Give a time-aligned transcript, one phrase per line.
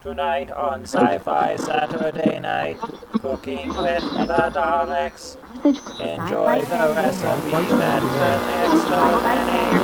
[0.00, 2.78] Tonight on Sci-Fi Saturday Night,
[3.20, 5.36] cooking with the Daleks.
[5.64, 8.38] Enjoy the recipe that will
[8.78, 9.74] exterminate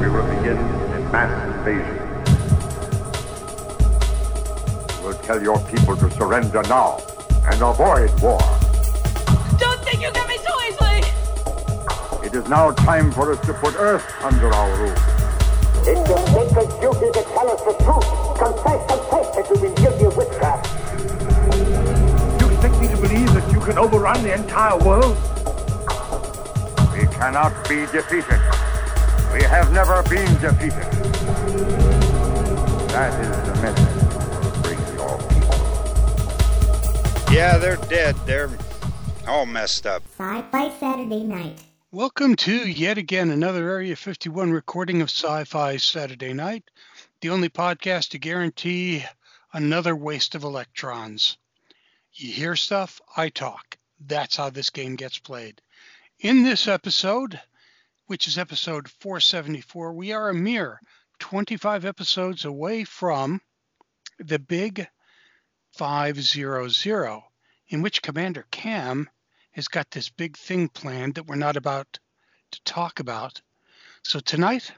[0.00, 1.98] We will begin a mass invasion.
[5.02, 7.00] We'll tell your people to surrender now
[7.50, 8.38] and avoid war.
[9.58, 11.02] Don't think you get me so easily!
[12.24, 15.11] It is now time for us to put Earth under our rule.
[15.84, 18.06] It's your sacred duty to tell us the truth.
[18.38, 20.66] Confess, confess that you've been guilty of witchcraft.
[22.40, 25.16] You expect me to believe that you can overrun the entire world?
[26.92, 28.40] We cannot be defeated.
[29.32, 30.86] We have never been defeated.
[32.92, 34.62] That is the message.
[34.62, 35.58] Bring your people.
[37.34, 38.14] Yeah, they're dead.
[38.24, 38.50] They're
[39.26, 40.02] all messed up.
[40.16, 41.64] Sci-Fi Saturday Night.
[41.94, 46.64] Welcome to yet again another Area 51 recording of Sci Fi Saturday Night,
[47.20, 49.04] the only podcast to guarantee
[49.52, 51.36] another waste of electrons.
[52.14, 53.76] You hear stuff, I talk.
[54.00, 55.60] That's how this game gets played.
[56.18, 57.38] In this episode,
[58.06, 60.80] which is episode 474, we are a mere
[61.18, 63.42] 25 episodes away from
[64.18, 64.88] the big
[65.74, 67.20] 500,
[67.68, 69.10] in which Commander Cam
[69.52, 71.98] has got this big thing planned that we're not about
[72.50, 73.40] to talk about.
[74.02, 74.72] So tonight,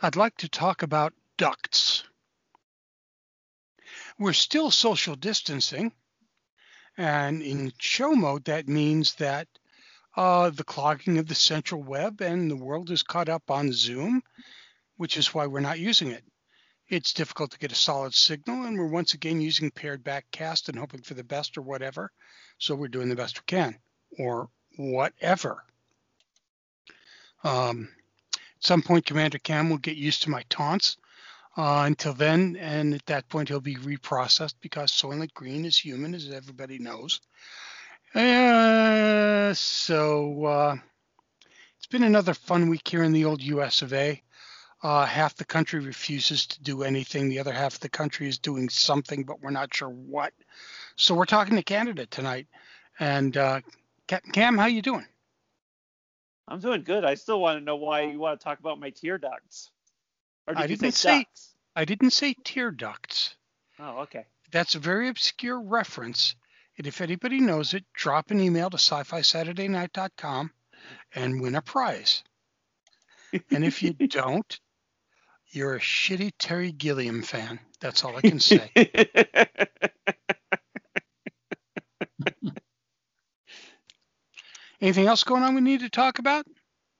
[0.00, 2.04] I'd like to talk about ducts.
[4.18, 5.92] We're still social distancing,
[6.96, 9.48] and in show mode, that means that
[10.16, 14.22] uh, the clogging of the central web and the world is caught up on Zoom,
[14.96, 16.24] which is why we're not using it.
[16.88, 20.78] It's difficult to get a solid signal, and we're once again using paired backcast and
[20.78, 22.12] hoping for the best or whatever.
[22.58, 23.78] So we're doing the best we can
[24.18, 25.64] or whatever.
[27.42, 27.90] Um,
[28.34, 30.96] at some point, Commander Cam will get used to my taunts.
[31.56, 36.12] Uh, until then, and at that point, he'll be reprocessed because Soylent Green is human,
[36.12, 37.20] as everybody knows.
[38.12, 40.76] Uh, so uh,
[41.76, 44.20] it's been another fun week here in the old US of A.
[44.82, 47.28] Uh, half the country refuses to do anything.
[47.28, 50.32] The other half of the country is doing something, but we're not sure what.
[50.96, 52.46] So we're talking to Canada tonight.
[52.98, 53.60] And uh,
[54.06, 55.06] Captain Cam, how you doing?
[56.46, 57.04] I'm doing good.
[57.04, 59.70] I still want to know why you want to talk about my tear ducts.
[60.46, 61.26] Or did I you didn't say say-?
[61.74, 63.36] I didn't say tear ducts.
[63.78, 64.26] Oh, okay.
[64.52, 66.36] That's a very obscure reference.
[66.76, 70.50] And if anybody knows it, drop an email to sci-fi-saturday-night.com
[71.14, 72.22] and win a prize.
[73.50, 74.60] and if you don't,
[75.50, 77.58] you're a shitty Terry Gilliam fan.
[77.80, 78.70] That's all I can say.
[84.84, 86.44] Anything else going on we need to talk about?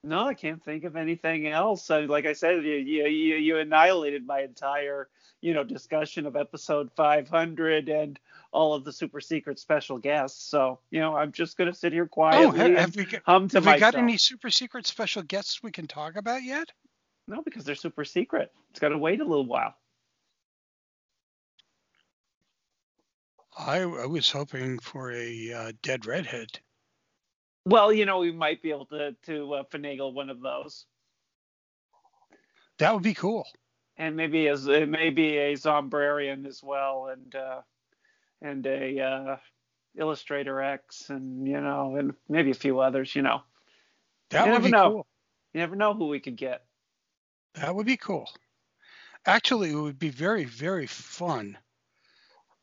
[0.03, 1.91] no, I can't think of anything else.
[1.91, 3.06] I, like I said, you, you
[3.37, 5.11] you annihilated my entire
[5.43, 8.19] you know discussion of episode 500 and
[8.53, 10.49] all of the super secret special guests.
[10.49, 13.21] So you know, I'm just gonna sit here Oh, quietly ha- and have we got,
[13.27, 16.73] hum to have we got any super secret special guests we can talk about yet?
[17.28, 18.50] No, because they're super secret.
[18.71, 19.75] It's got to wait a little while.
[23.59, 26.61] I, I was hoping for a uh, dead redhead.
[27.67, 30.87] Well, you know, we might be able to to uh, finagle one of those.
[32.79, 33.47] That would be cool.
[33.97, 37.63] and maybe as uh, maybe a Zombrarian as well, and uh,
[38.43, 39.37] and a uh,
[39.97, 43.15] Illustrator X, and you know, and maybe a few others.
[43.15, 43.43] You know,
[44.31, 44.91] That You would never be know.
[44.91, 45.07] cool.
[45.53, 46.65] you never know who we could get.
[47.55, 48.29] That would be cool.
[49.27, 51.57] Actually, it would be very, very fun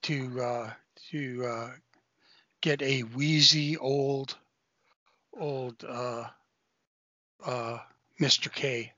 [0.03, 0.73] to uh,
[1.11, 1.72] to uh,
[2.61, 4.38] get a wheezy old
[5.37, 6.25] old uh,
[7.45, 7.77] uh,
[8.19, 8.51] Mr.
[8.51, 8.93] K.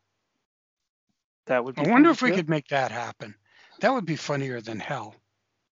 [1.46, 1.86] That would be.
[1.86, 2.38] I wonder if we too.
[2.38, 3.36] could make that happen.
[3.82, 5.16] That would be funnier than hell.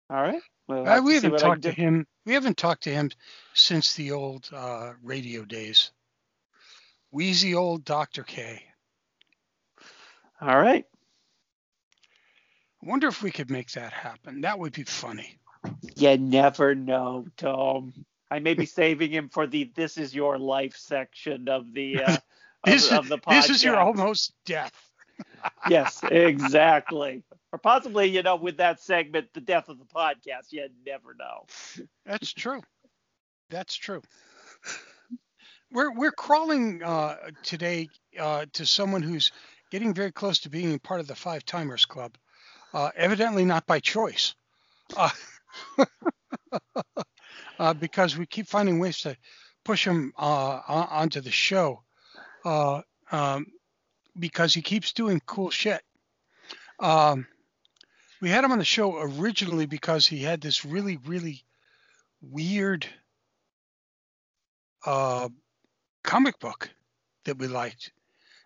[0.09, 0.41] All right.
[0.67, 2.05] Well, Uh, we haven't talked to him.
[2.25, 3.11] We haven't talked to him
[3.53, 5.91] since the old uh, radio days.
[7.11, 8.23] Wheezy old Dr.
[8.23, 8.63] K.
[10.39, 10.85] All right.
[12.83, 14.41] I wonder if we could make that happen.
[14.41, 15.37] That would be funny.
[15.95, 17.93] You never know, Tom.
[18.31, 22.13] I may be saving him for the "This Is Your Life" section of the uh,
[22.13, 22.21] of,
[22.65, 23.41] This, of is, the podcast.
[23.41, 24.73] this is your almost death.
[25.69, 27.23] yes, exactly.
[27.51, 30.51] Or possibly, you know, with that segment, the death of the podcast.
[30.51, 31.45] You never know.
[32.05, 32.61] That's true.
[33.49, 34.01] That's true.
[35.71, 37.89] We're we're crawling uh, today
[38.19, 39.31] uh, to someone who's
[39.71, 42.17] getting very close to being part of the Five Timers Club.
[42.73, 44.33] Uh, evidently not by choice,
[47.61, 49.15] uh, because we keep finding ways to
[49.63, 51.83] push him uh, onto the show.
[52.43, 52.81] Uh,
[53.11, 53.45] um,
[54.17, 55.81] because he keeps doing cool shit.
[56.79, 57.27] Um,
[58.19, 61.43] we had him on the show originally because he had this really, really
[62.19, 62.87] weird
[64.83, 65.29] uh,
[66.03, 66.67] comic book
[67.25, 67.91] that we liked.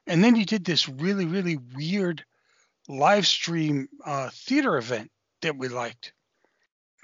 [0.08, 2.26] And then he did this really, really weird
[2.90, 5.10] live stream uh, theater event
[5.42, 6.12] that we liked.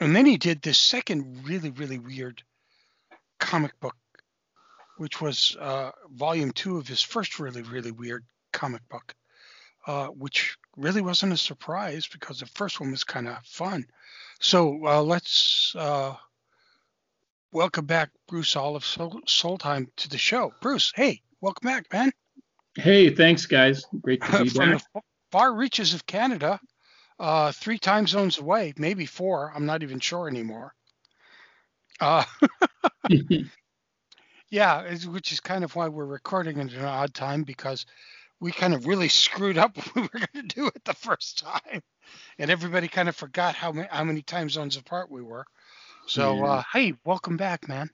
[0.01, 2.41] And then he did this second really, really weird
[3.39, 3.95] comic book,
[4.97, 9.13] which was uh, volume two of his first really, really weird comic book,
[9.85, 13.85] uh, which really wasn't a surprise because the first one was kind of fun.
[14.39, 16.15] So uh, let's uh,
[17.51, 20.51] welcome back Bruce Olav Sol- Solheim to the show.
[20.61, 22.11] Bruce, hey, welcome back, man.
[22.75, 23.85] Hey, thanks, guys.
[24.01, 24.55] Great to be back.
[24.55, 25.01] From the
[25.31, 26.59] far reaches of Canada,
[27.21, 29.51] uh, three time zones away, maybe four.
[29.55, 30.73] I'm not even sure anymore.
[31.99, 32.23] Uh,
[34.49, 37.85] yeah, which is kind of why we're recording at an odd time because
[38.39, 41.37] we kind of really screwed up what we were going to do it the first
[41.37, 41.83] time,
[42.39, 45.45] and everybody kind of forgot how many how many time zones apart we were.
[46.07, 46.51] So, Yeah.
[46.51, 47.91] uh, hey, welcome back, man.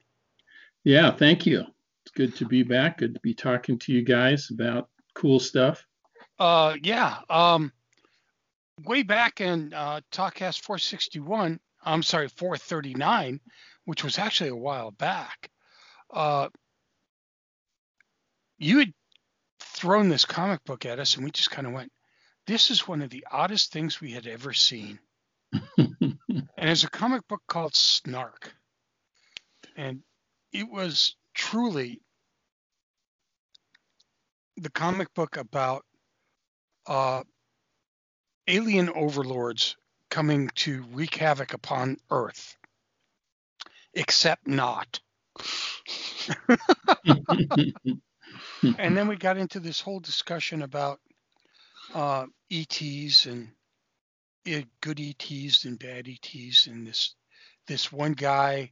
[0.86, 1.66] Yeah, thank you.
[2.06, 3.00] It's good to be back.
[3.00, 5.86] Good to be talking to you guys about cool stuff.
[6.40, 7.18] Uh, yeah.
[7.30, 7.74] Um,
[8.84, 13.40] way back in uh, Talkcast 461, I'm sorry, 439,
[13.86, 15.50] which was actually a while back.
[16.12, 16.50] Uh,
[18.58, 18.94] you had
[19.60, 21.92] thrown this comic book at us, and we just kind of went,
[22.46, 25.00] "This is one of the oddest things we had ever seen."
[25.78, 26.18] and
[26.58, 28.54] it's a comic book called Snark,
[29.76, 30.02] and
[30.52, 32.02] it was truly
[34.58, 35.86] the comic book about
[36.88, 37.24] uh,
[38.48, 39.76] alien overlords
[40.10, 42.58] coming to wreak havoc upon Earth,
[43.94, 45.00] except not.
[48.78, 51.00] and then we got into this whole discussion about
[51.94, 53.50] uh, ETs and
[54.52, 57.16] uh, good ETs and bad ETs, and this
[57.68, 58.72] this one guy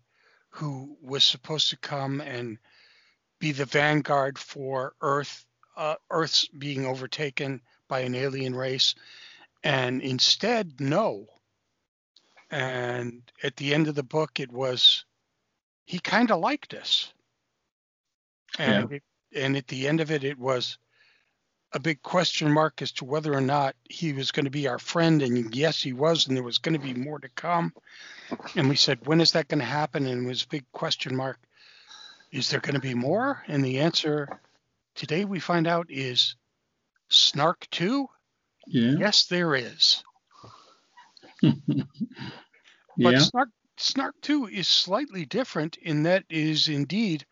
[0.50, 2.57] who was supposed to come and
[3.39, 5.45] be the vanguard for Earth,
[5.75, 8.95] uh, Earth's being overtaken by an alien race,
[9.65, 11.25] and instead, no.
[12.50, 15.03] And at the end of the book, it was
[15.85, 17.12] he kind of liked us,
[18.57, 19.03] and it,
[19.35, 20.77] and at the end of it, it was
[21.73, 24.79] a big question mark as to whether or not he was going to be our
[24.79, 25.21] friend.
[25.21, 27.73] And yes, he was, and there was going to be more to come.
[28.56, 30.07] And we said, when is that going to happen?
[30.07, 31.38] And it was a big question mark.
[32.31, 33.44] Is there going to be more?
[33.47, 34.39] And the answer
[34.95, 36.35] today we find out is
[37.09, 38.07] Snark 2.
[38.67, 38.95] Yeah.
[39.00, 40.03] Yes, there is.
[41.41, 41.53] yeah.
[42.97, 47.25] But Snark, Snark 2 is slightly different in that it is indeed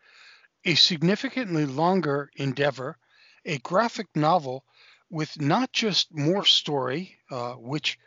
[0.64, 2.96] a significantly longer endeavor,
[3.44, 4.64] a graphic novel
[5.10, 7.98] with not just more story, uh, which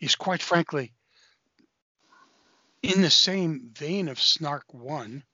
[0.00, 0.92] is quite frankly
[2.84, 5.24] in the same vein of Snark 1,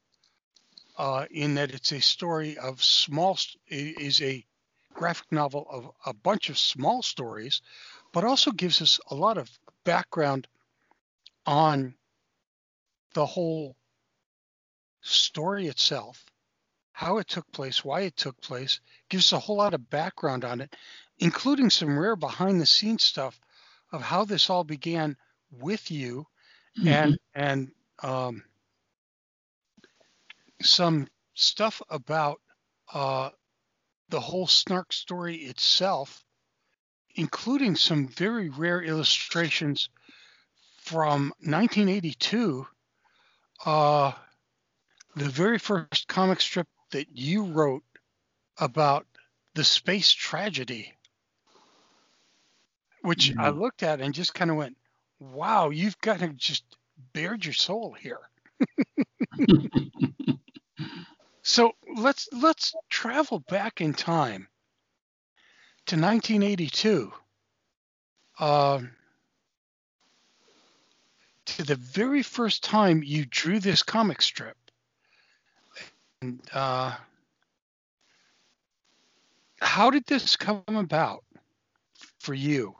[0.96, 3.36] uh, in that it's a story of small,
[3.66, 4.44] it is a
[4.94, 7.62] graphic novel of a bunch of small stories,
[8.12, 9.50] but also gives us a lot of
[9.84, 10.46] background
[11.46, 11.94] on
[13.14, 13.76] the whole
[15.00, 16.24] story itself,
[16.92, 20.44] how it took place, why it took place, gives us a whole lot of background
[20.44, 20.76] on it,
[21.18, 23.40] including some rare behind the scenes stuff
[23.92, 25.16] of how this all began
[25.50, 26.26] with you
[26.86, 27.72] and and
[28.02, 28.44] um,
[30.62, 32.40] some stuff about
[32.92, 33.30] uh,
[34.10, 36.24] the whole snark story itself,
[37.14, 39.88] including some very rare illustrations
[40.78, 42.66] from 1982,
[43.64, 44.12] uh,
[45.16, 47.84] the very first comic strip that you wrote
[48.58, 49.06] about
[49.54, 50.92] the space tragedy,
[53.02, 54.76] which I looked at and just kind of went,
[55.18, 56.64] wow, you've got to just
[57.12, 58.20] bared your soul here.
[61.50, 64.46] so let's let's travel back in time
[65.86, 67.12] to 1982.
[68.38, 68.92] Um,
[71.46, 74.56] to the very first time you drew this comic strip.
[76.22, 76.94] And uh,
[79.60, 81.24] how did this come about
[82.20, 82.76] for you?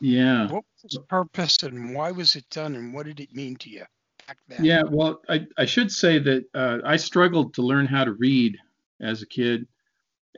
[0.00, 0.50] yeah.
[0.50, 3.70] What was its purpose and why was it done and what did it mean to
[3.70, 3.84] you
[4.26, 4.64] back then?
[4.64, 8.58] Yeah, well, I, I should say that uh, I struggled to learn how to read
[9.00, 9.66] as a kid,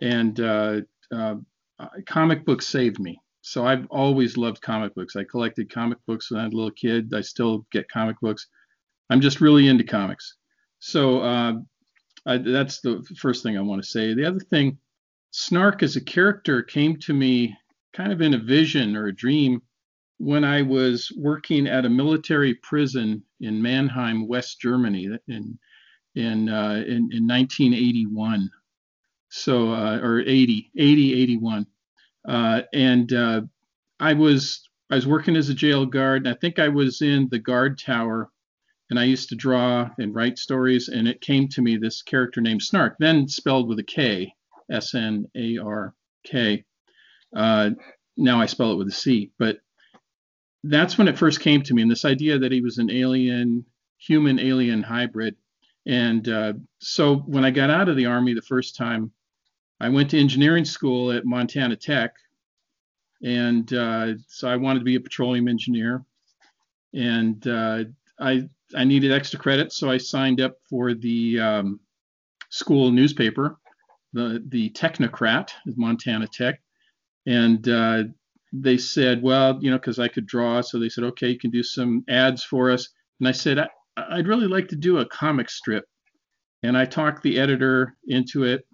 [0.00, 0.80] and uh,
[1.12, 1.36] uh,
[2.06, 3.20] comic books saved me.
[3.42, 5.14] So I've always loved comic books.
[5.14, 7.12] I collected comic books when I was a little kid.
[7.14, 8.48] I still get comic books.
[9.08, 10.34] I'm just really into comics.
[10.80, 11.52] So uh,
[12.26, 14.14] I, that's the first thing I want to say.
[14.14, 14.78] The other thing,
[15.30, 17.56] Snark as a character came to me
[17.92, 19.62] kind of in a vision or a dream
[20.18, 25.58] when I was working at a military prison in Mannheim, West Germany, in
[26.14, 28.50] in uh, in, in 1981.
[29.28, 31.66] So uh, or 80, 80, 81,
[32.28, 33.42] uh, and uh,
[34.00, 36.26] I was I was working as a jail guard.
[36.26, 38.30] And I think I was in the guard tower,
[38.88, 40.88] and I used to draw and write stories.
[40.88, 44.32] And it came to me this character named Snark, then spelled with a K,
[44.70, 45.94] S N A R
[46.24, 46.64] K.
[47.34, 47.70] Uh,
[48.16, 49.58] now I spell it with a C, but
[50.68, 51.82] that's when it first came to me.
[51.82, 53.64] And this idea that he was an alien,
[53.98, 55.36] human alien hybrid.
[55.86, 59.12] And uh, so when I got out of the Army the first time,
[59.80, 62.14] I went to engineering school at Montana Tech.
[63.22, 66.04] And uh, so I wanted to be a petroleum engineer.
[66.94, 67.84] And uh,
[68.18, 71.80] I, I needed extra credit, so I signed up for the um,
[72.50, 73.58] school newspaper,
[74.12, 76.60] the, the Technocrat at Montana Tech.
[77.26, 78.04] And uh,
[78.62, 81.50] they said, well, you know, because I could draw, so they said, okay, you can
[81.50, 82.88] do some ads for us.
[83.20, 85.84] And I said, I, I'd really like to do a comic strip.
[86.62, 88.66] And I talked the editor into it.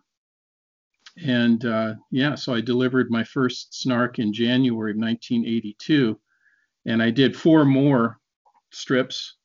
[1.24, 6.18] And uh, yeah, so I delivered my first snark in January of 1982.
[6.86, 8.18] And I did four more
[8.70, 9.36] strips.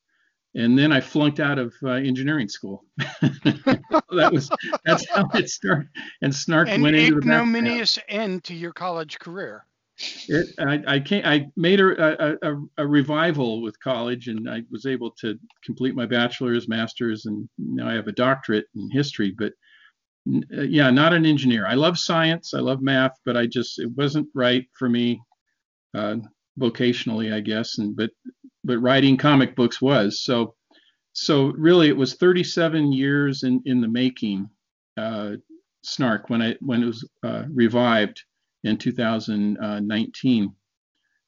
[0.56, 2.86] And then I flunked out of uh, engineering school.
[2.98, 4.50] that was
[4.86, 5.90] that's how it started.
[6.22, 9.66] And snark An went into the ignominious end to your college career.
[10.00, 11.26] It, I, I can't.
[11.26, 15.96] I made a, a, a, a revival with college, and I was able to complete
[15.96, 19.34] my bachelor's, master's, and now I have a doctorate in history.
[19.38, 19.54] But
[20.28, 21.66] uh, yeah, not an engineer.
[21.66, 22.54] I love science.
[22.54, 25.20] I love math, but I just it wasn't right for me
[25.96, 26.18] uh,
[26.60, 27.80] vocationally, I guess.
[27.80, 28.12] And but
[28.64, 30.54] but writing comic books was so.
[31.14, 34.50] So really, it was 37 years in in the making.
[34.96, 35.38] Uh,
[35.84, 38.24] Snark when I when it was uh, revived
[38.68, 40.54] in 2019.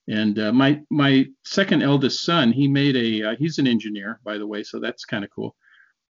[0.09, 4.37] And uh, my my second eldest son, he made a uh, he's an engineer by
[4.37, 5.55] the way, so that's kind of cool.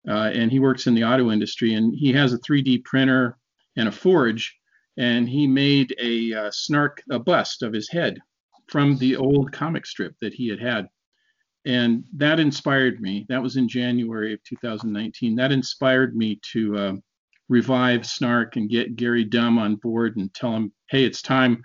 [0.07, 3.37] Uh, and he works in the auto industry, and he has a 3D printer
[3.77, 4.55] and a forge,
[4.97, 8.19] and he made a uh, snark a bust of his head
[8.67, 10.87] from the old comic strip that he had had,
[11.65, 13.25] and that inspired me.
[13.29, 15.37] That was in January of 2019.
[15.37, 16.93] That inspired me to uh,
[17.49, 21.63] revive Snark and get Gary Dumm on board and tell him, hey, it's time.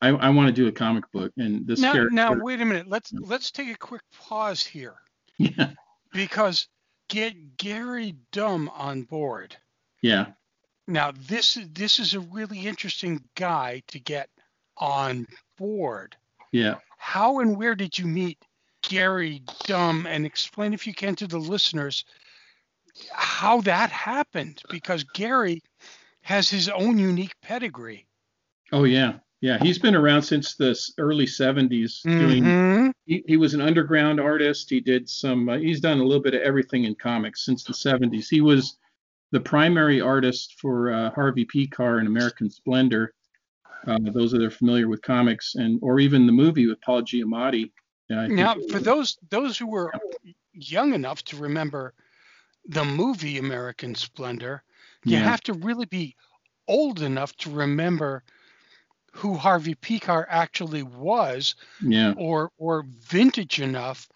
[0.00, 1.32] I, I want to do a comic book.
[1.36, 2.88] And this Now, character, now wait a minute.
[2.88, 4.94] Let's let's take a quick pause here
[5.38, 5.70] yeah,
[6.12, 6.68] because
[7.08, 9.56] get Gary Dumm on board.
[10.02, 10.26] yeah,
[10.86, 14.28] Now this this is a really interesting guy to get
[14.76, 16.16] on board.
[16.52, 16.76] yeah.
[16.96, 18.38] How and where did you meet
[18.82, 20.06] Gary Dumm?
[20.06, 22.04] And explain if you can to the listeners
[23.12, 25.62] how that happened because Gary
[26.22, 28.06] has his own unique pedigree.
[28.72, 29.58] Oh yeah, yeah.
[29.58, 32.02] He's been around since the early 70s.
[32.02, 32.92] Doing Mhm.
[33.06, 34.68] he, he was an underground artist.
[34.68, 35.48] He did some.
[35.48, 38.28] Uh, he's done a little bit of everything in comics since the 70s.
[38.28, 38.76] He was
[39.30, 43.14] the primary artist for uh, Harvey Pekar and American Splendor.
[43.86, 47.70] Uh, those that are familiar with comics, and or even the movie with Paul Giamatti.
[48.10, 49.92] Uh, Now, for those those who were
[50.52, 51.94] young enough to remember
[52.68, 54.62] the movie American Splendor,
[55.04, 55.22] you Yeah.
[55.22, 56.16] have to really be
[56.68, 58.24] old enough to remember
[59.12, 64.08] who Harvey Pekar actually was, yeah, or or vintage enough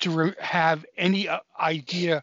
[0.00, 2.22] to re- have any uh, idea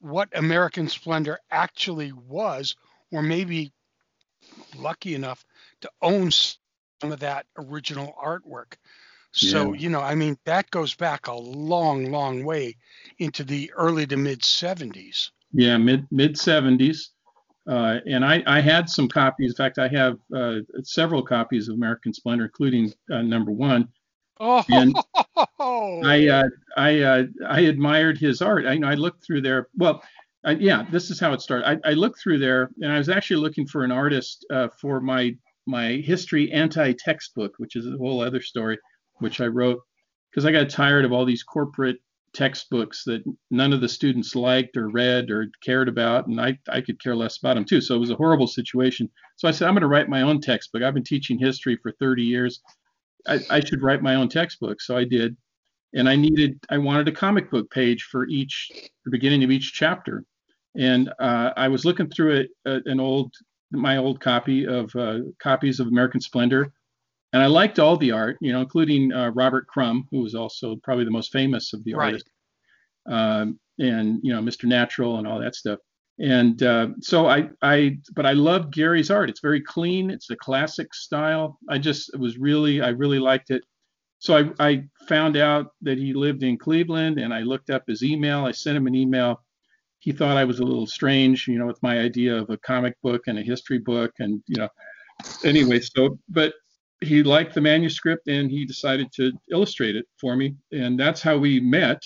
[0.00, 2.76] what American Splendor actually was,
[3.12, 3.72] or maybe
[4.74, 5.44] lucky enough
[5.80, 8.76] to own some of that original artwork.
[9.34, 9.74] So, Yeah.
[9.74, 12.76] you know, I mean, that goes back a long, long way
[13.18, 15.30] into the early to mid 70s.
[15.52, 17.10] yeah, mid mid 70s.
[17.68, 19.52] Uh, and I, I had some copies.
[19.52, 23.88] In fact, I have uh, several copies of American Splendor, including uh, number one.
[24.38, 25.02] Oh, And
[26.02, 28.66] I uh, I uh, I admired his art.
[28.66, 29.68] I you know I looked through there.
[29.76, 30.02] Well,
[30.44, 31.66] I, yeah, this is how it started.
[31.84, 35.00] I, I looked through there, and I was actually looking for an artist uh, for
[35.00, 35.36] my
[35.66, 38.78] my history anti-textbook, which is a whole other story,
[39.18, 39.80] which I wrote
[40.30, 41.98] because I got tired of all these corporate
[42.32, 46.80] textbooks that none of the students liked or read or cared about, and I I
[46.80, 47.80] could care less about them too.
[47.80, 49.08] So it was a horrible situation.
[49.36, 50.82] So I said I'm going to write my own textbook.
[50.82, 52.60] I've been teaching history for 30 years.
[53.26, 54.80] I, I should write my own textbook.
[54.80, 55.36] So I did
[55.94, 58.70] and I needed I wanted a comic book page for each
[59.04, 60.24] the beginning of each chapter,
[60.76, 63.32] and uh, I was looking through uh, an old
[63.70, 66.72] my old copy of uh, copies of American Splendor,
[67.34, 70.76] and I liked all the art, you know, including uh, Robert Crumb, who was also
[70.84, 72.06] probably the most famous of the Right.
[72.06, 72.30] artists,
[73.10, 74.66] um, and you know Mr.
[74.66, 75.80] Natural and all that stuff.
[76.20, 79.28] And uh, so I, I, but I love Gary's art.
[79.28, 80.10] It's very clean.
[80.10, 81.58] It's a classic style.
[81.68, 83.64] I just it was really, I really liked it.
[84.20, 88.04] So I, I found out that he lived in Cleveland, and I looked up his
[88.04, 88.44] email.
[88.44, 89.42] I sent him an email.
[89.98, 92.94] He thought I was a little strange, you know, with my idea of a comic
[93.02, 94.68] book and a history book, and you know,
[95.42, 95.80] anyway.
[95.80, 96.54] So, but
[97.04, 101.36] he liked the manuscript and he decided to illustrate it for me, and that's how
[101.36, 102.02] we met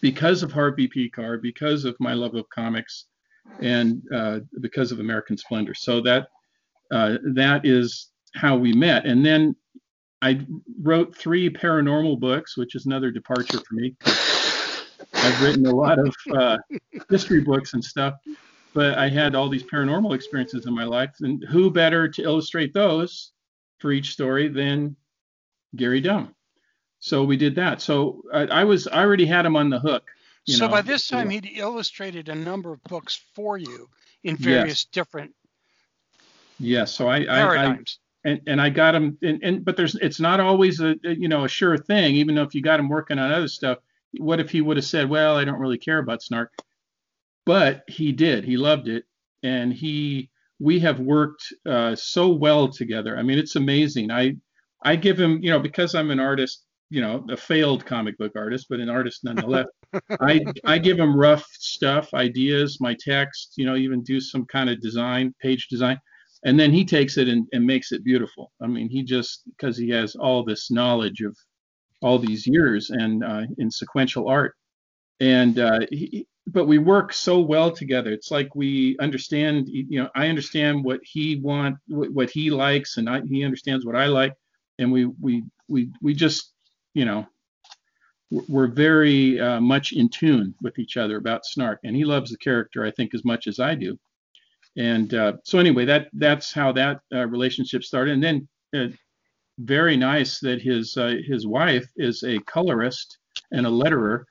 [0.00, 3.06] because of Harvey Pekar, because of my love of comics,
[3.60, 5.74] and uh, because of American Splendor.
[5.74, 6.28] So that
[6.92, 9.06] uh, that is how we met.
[9.06, 9.54] And then
[10.22, 10.44] I
[10.80, 13.94] wrote three paranormal books, which is another departure for me.
[15.14, 16.58] I've written a lot of uh,
[17.08, 18.14] history books and stuff,
[18.74, 22.74] but I had all these paranormal experiences in my life, and who better to illustrate
[22.74, 23.33] those
[23.84, 24.96] for each story than
[25.76, 26.32] Gary Dumm?
[27.00, 27.82] So we did that.
[27.82, 30.08] So I, I was I already had him on the hook.
[30.46, 30.70] so know.
[30.70, 33.90] by this time, he'd illustrated a number of books for you
[34.22, 34.84] in various Yes.
[34.84, 35.34] different
[36.58, 36.94] Yes.
[36.94, 37.78] So I, I, I
[38.24, 41.28] and, and I got him and, and but there's it's not always a a, you
[41.28, 43.80] know a sure thing even though if you got him working on other stuff
[44.18, 46.52] what if he would have said well I don't really care about snark
[47.44, 49.04] but he did he loved it
[49.42, 50.30] and he
[50.64, 53.16] we have worked uh, so well together.
[53.18, 54.10] I mean it's amazing.
[54.10, 54.36] I
[54.82, 58.32] I give him you know because I'm an artist you know a failed comic book
[58.36, 59.66] artist but an artist nonetheless
[60.20, 64.68] I I give him rough stuff ideas my text you know even do some kind
[64.68, 65.98] of design page design
[66.44, 68.52] and then he takes it and, and makes it beautiful.
[68.62, 71.36] I mean, he just because he has all this knowledge of
[72.02, 74.54] all these years and uh, in sequential art,
[75.20, 78.12] and uh, he, but we work so well together.
[78.12, 79.68] It's like we understand.
[79.68, 83.96] You know, I understand what he want, what, he likes, and I, he understands what
[83.96, 84.34] I like,
[84.78, 86.52] and we we we we just
[86.94, 87.26] you know
[88.30, 92.30] we're- we're very uh, much in tune with each other about Snark, and he loves
[92.30, 93.98] the character I think as much as I do
[94.76, 98.88] and uh, so anyway that that's how that uh, relationship started and then uh,
[99.60, 103.18] very nice that his uh, his wife is a colorist
[103.52, 104.24] and a letterer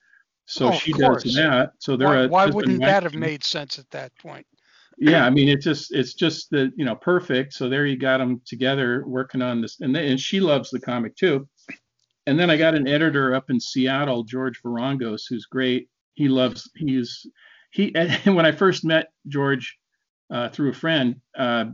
[0.46, 3.80] so Oh, she does that so they're Why, a why wouldn't that have made sense
[3.80, 4.46] at that point?
[4.98, 8.18] yeah i mean it's just it's just the you know perfect so there you got
[8.20, 11.48] them together working on this and, then, and she loves the comic too
[12.28, 16.70] and then i got an editor up in seattle george varangos who's great he loves
[16.76, 17.26] he's
[17.72, 19.78] he and when i first met george
[20.32, 21.66] uh, through a friend uh,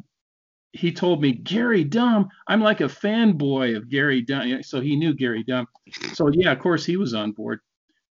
[0.72, 2.30] he told me gary Dumm.
[2.48, 4.64] i'm like a fanboy of gary Dumm.
[4.64, 5.66] so he knew gary Dumm.
[6.14, 7.60] so yeah of course he was on board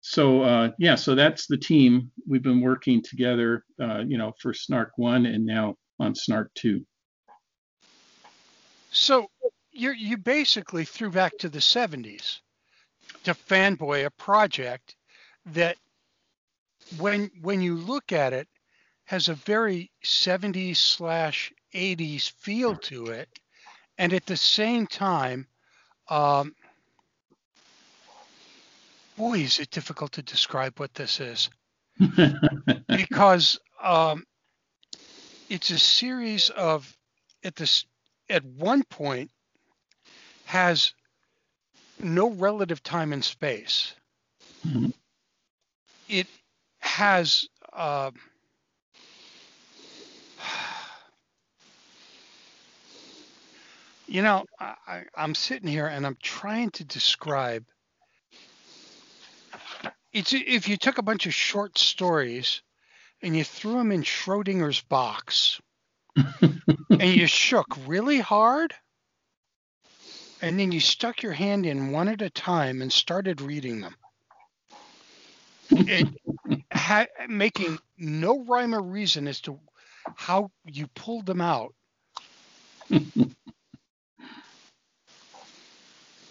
[0.05, 2.11] so uh, yeah, so that's the team.
[2.27, 6.85] We've been working together, uh, you know, for Snark One and now on Snark Two.
[8.91, 9.29] So
[9.71, 12.41] you you basically threw back to the 70s
[13.23, 14.97] to fanboy a project
[15.45, 15.77] that
[16.97, 18.49] when when you look at it
[19.05, 23.29] has a very 70s slash 80s feel to it
[23.97, 25.47] and at the same time
[26.09, 26.53] um,
[29.17, 31.49] boy is it difficult to describe what this is
[32.95, 34.23] because um,
[35.49, 36.95] it's a series of
[37.43, 37.85] at this
[38.29, 39.31] at one point
[40.45, 40.93] has
[41.99, 43.95] no relative time and space.
[44.65, 44.93] Mhm.
[46.07, 46.27] It
[46.79, 48.11] has uh,
[54.07, 57.65] you know I, I, I'm sitting here and I'm trying to describe
[60.13, 62.61] it's if you took a bunch of short stories
[63.21, 65.59] and you threw them in Schrodinger's box
[66.41, 68.73] and you shook really hard
[70.41, 73.95] and then you stuck your hand in one at a time and started reading them.
[75.71, 76.07] It
[76.71, 79.57] ha- making no rhyme or reason as to
[80.15, 81.73] how you pulled them out.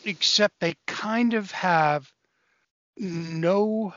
[0.05, 2.12] Except they kind of have
[3.03, 3.95] no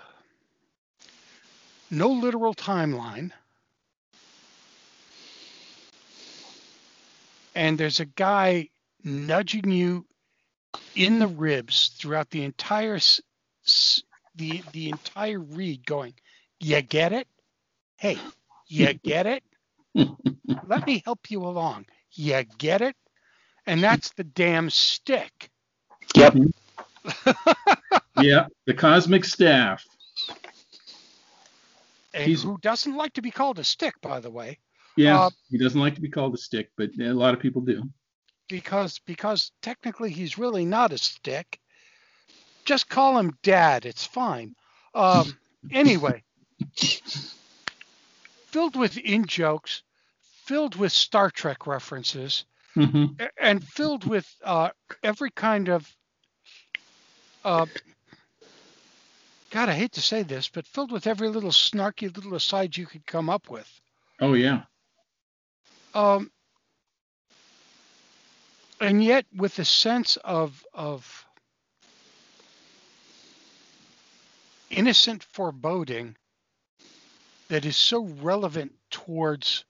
[1.91, 3.32] no literal timeline.
[7.56, 8.70] And there's a guy
[9.04, 10.06] nudging you
[10.96, 13.00] in the ribs throughout the entire
[14.36, 16.15] the the entire read going
[16.60, 17.28] you get it?
[17.98, 18.26] Hey
[18.68, 19.44] you get it?
[20.63, 21.88] Let me help you along.
[22.12, 22.96] You get it?
[23.68, 25.52] And that's the damn stick.
[26.15, 26.38] Yep.
[28.21, 29.84] yeah, the cosmic staff.
[32.13, 34.60] and He's- who doesn't like to be called a stick by the way
[34.95, 37.62] Yeah, Uh, he doesn't like to be called a stick, but a lot of people
[37.62, 37.84] do.
[38.47, 41.60] because because technically he's really not a stick.
[42.63, 43.86] Just call him dad.
[43.86, 44.56] It's fine.
[44.93, 45.38] Um,
[45.71, 46.23] anyway,
[48.47, 49.84] filled with in jokes,
[50.45, 52.45] filled with Star Trek references,
[52.78, 54.69] a- and filled with uh,
[55.04, 55.86] every kind of.
[57.43, 57.65] Uh,
[59.56, 62.86] God, I hate to say this, but filled with every little snarky little aside you
[62.86, 63.80] could come up with.
[64.20, 64.63] Oh yeah.
[65.94, 66.30] Um,
[68.82, 71.26] and yet, with a sense of of
[74.70, 76.18] innocent foreboding
[77.48, 79.63] that is so relevant towards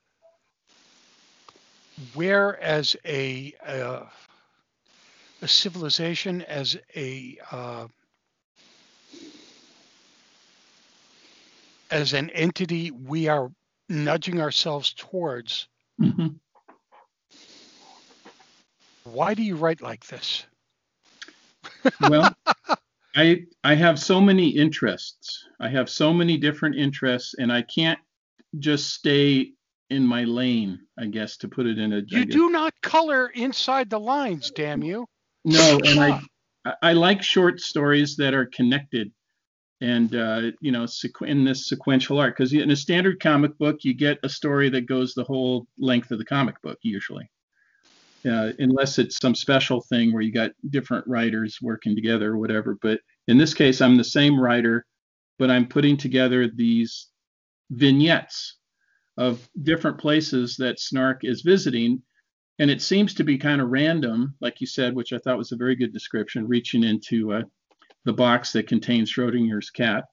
[2.16, 4.06] where, as a uh,
[5.44, 7.86] a civilization, as a uh,
[11.96, 13.50] as an entity, we are
[13.88, 15.68] nudging ourselves towards.
[15.98, 16.28] hmm
[19.06, 20.46] Why do you write like this?
[22.10, 22.36] well
[23.16, 27.98] i i have so many interests i have so many different interests and i can't
[28.60, 29.52] just stay
[29.90, 32.02] in my lane i guess to put it in a.
[32.08, 35.08] You do not color inside the lines, damn you.
[35.44, 39.12] no and i i like short stories that are connected
[39.82, 43.78] and uh, you know sequ- in this sequential art because in a standard comic book
[43.84, 47.30] you get a story that goes the whole length of the comic book usually.
[48.26, 52.76] Uh, unless it's some special thing where you got different writers working together or whatever
[52.82, 54.84] but in this case i'm the same writer
[55.38, 57.10] but i'm putting together these
[57.70, 58.58] vignettes
[59.18, 62.02] of different places that snark is visiting
[62.58, 65.52] and it seems to be kind of random like you said which i thought was
[65.52, 67.44] a very good description reaching into uh,
[68.06, 70.06] the box that contains Schrodinger's cat.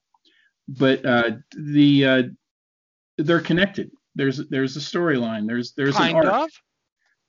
[0.67, 2.23] But uh, the uh,
[3.17, 3.91] they're connected.
[4.15, 5.47] There's there's a storyline.
[5.47, 6.43] There's there's kind an arc.
[6.45, 6.49] of,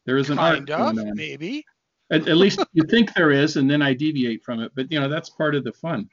[0.07, 1.65] There is an kind arc of, maybe.
[2.11, 4.73] At, at least you think there is, and then I deviate from it.
[4.75, 6.09] But you know that's part of the fun.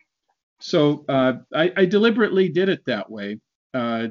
[0.59, 3.39] So uh, I, I deliberately did it that way
[3.73, 4.07] uh,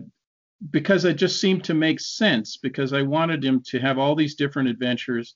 [0.71, 2.59] because it just seemed to make sense.
[2.59, 5.35] Because I wanted him to have all these different adventures,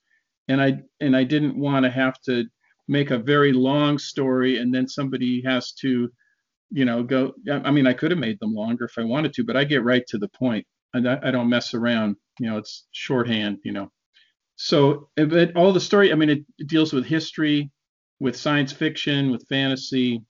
[0.48, 2.44] and I and I didn't want to have to
[2.88, 6.10] make a very long story and then somebody has to
[6.70, 7.32] you know go
[7.64, 9.84] i mean i could have made them longer if i wanted to but i get
[9.84, 10.66] right to the point.
[10.92, 13.90] And i, I don't mess around you know it's shorthand you know.
[14.56, 17.70] So but all the story i mean it, it deals with history
[18.20, 20.22] with science fiction with fantasy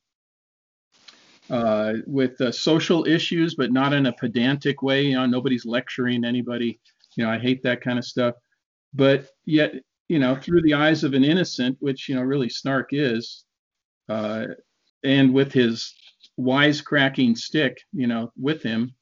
[1.50, 5.02] uh, with uh, social issues but not in a pedantic way.
[5.02, 6.80] You know nobody's lecturing anybody.
[7.16, 8.34] You know i hate that kind of stuff.
[8.94, 9.74] But yet
[10.08, 13.44] you know through the eyes of an innocent which you know really snark is
[14.08, 14.46] uh,
[15.02, 15.94] and with his
[16.38, 18.94] wisecracking stick you know with him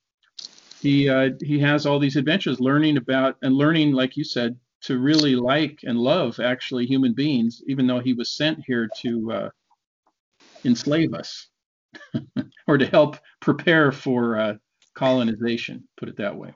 [0.81, 4.99] he uh, he has all these adventures learning about and learning like you said to
[4.99, 9.49] really like and love actually human beings even though he was sent here to uh,
[10.65, 11.49] enslave us
[12.67, 14.55] or to help prepare for uh,
[14.95, 16.53] colonization put it that way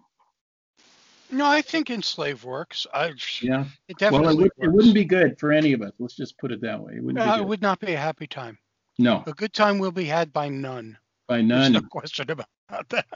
[1.30, 2.86] No, I think enslave works.
[2.94, 3.12] I,
[3.42, 4.74] yeah it well definitely it, would, it works.
[4.76, 7.24] wouldn't be good for any of us let's just put it that way it wouldn't
[7.24, 8.58] be Uh, it would not be a happy time.
[8.98, 10.96] no A good time will be had by none.
[11.28, 12.46] by There's none no question about
[12.90, 13.06] that.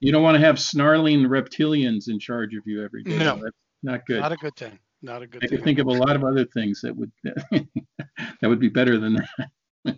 [0.00, 3.18] You don't want to have snarling reptilians in charge of you every day.
[3.18, 3.36] No.
[3.36, 4.20] That's not good.
[4.20, 4.78] Not a good thing.
[5.02, 5.58] Not a good I thing.
[5.58, 9.14] can think of a lot of other things that would that would be better than
[9.14, 9.50] that.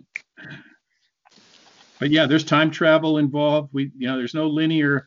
[1.99, 3.69] but yeah, there's time travel involved.
[3.73, 5.05] We you know there's no linear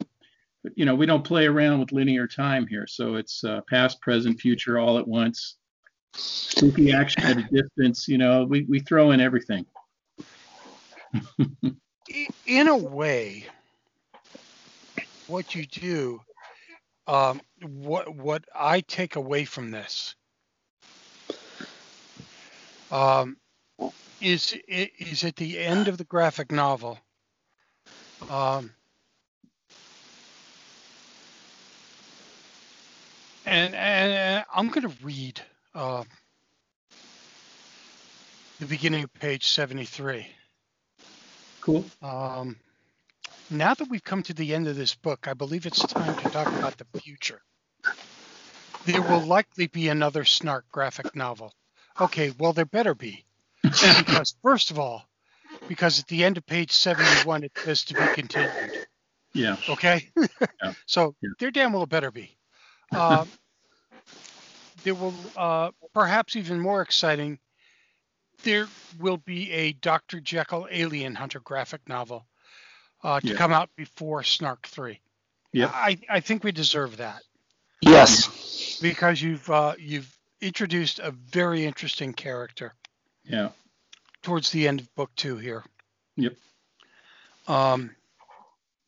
[0.75, 2.87] you know we don't play around with linear time here.
[2.87, 5.57] So it's uh, past, present, future all at once.
[6.15, 8.09] Spooky action at a distance.
[8.09, 9.67] You know we we throw in everything.
[12.47, 13.47] In a way,
[15.27, 16.21] what you do,
[17.07, 20.15] um, what what I take away from this,
[22.91, 23.37] um,
[24.21, 26.99] is is at the end of the graphic novel.
[28.29, 28.71] Um,
[33.55, 35.41] and, and, and I'm going to read
[35.75, 36.03] uh,
[38.59, 40.27] the beginning of page 73.
[41.61, 41.85] Cool.
[42.03, 42.57] Um,
[43.51, 46.29] now that we've come to the end of this book, I believe it's time to
[46.31, 47.41] talk about the future.
[48.87, 51.55] There will likely be another Snark graphic novel.
[52.01, 53.25] Okay, well, there better be.
[53.63, 55.05] Because, first of all,
[55.69, 58.87] because at the end of page 71, it says to be continued.
[59.33, 59.57] Yeah.
[59.69, 60.11] Okay?
[60.63, 60.73] yeah.
[60.87, 61.31] so Yeah.
[61.39, 62.37] there damn well better be.
[62.93, 63.25] Uh,
[64.85, 67.39] there will, uh, perhaps even more exciting,
[68.43, 68.69] there
[69.01, 70.21] will be a Dr.
[70.21, 72.27] Jekyll Alien Hunter graphic novel
[73.03, 73.35] uh, to Yeah.
[73.37, 75.01] come out before Snark 3.
[75.53, 77.23] Yeah, I, I think we deserve that
[77.81, 78.79] Yes.
[78.81, 82.75] because you've uh, you've introduced a very interesting character
[83.25, 83.51] Yeah.
[84.23, 85.65] towards the end of book two here.
[86.17, 86.35] Yep.
[87.47, 87.95] Um,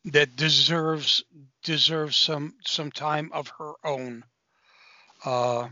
[0.05, 1.23] that deserves
[1.63, 4.23] deserves some some time of her own,
[5.25, 5.69] uh,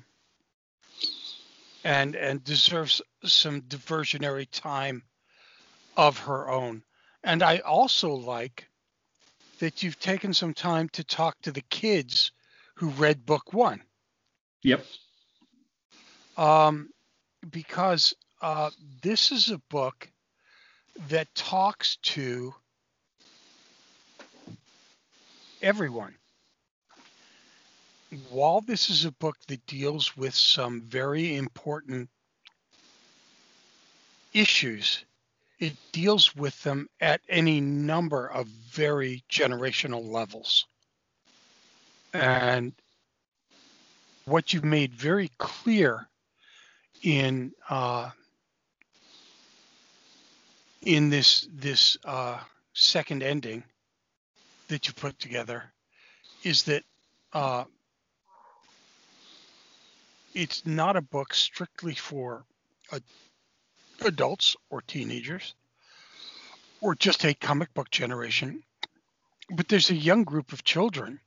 [1.85, 5.03] and and deserves some diversionary time
[5.95, 6.83] of her own.
[7.23, 8.67] And I also like
[9.59, 12.31] that you've taken some time to talk to the kids
[12.75, 13.81] who read book one.
[14.63, 14.83] Yep.
[16.37, 16.89] Um,
[17.49, 18.71] because uh,
[19.01, 20.11] this is a book
[21.09, 22.53] that talks to
[25.61, 26.15] everyone.
[28.29, 32.09] While this is a book that deals with some very important
[34.33, 35.03] issues,
[35.59, 40.65] it deals with them at any number of very generational levels.
[42.13, 42.73] And
[44.25, 46.07] what you've made very clear
[47.01, 48.09] in uh,
[50.81, 52.39] in this this uh,
[52.73, 53.63] second ending
[54.67, 55.71] that you put together
[56.43, 56.83] is that
[57.33, 57.65] uh,
[60.35, 62.45] it's not a book strictly for
[64.01, 65.55] adults or teenagers
[66.81, 68.61] or just a comic book generation,
[69.49, 71.19] but there's a young group of children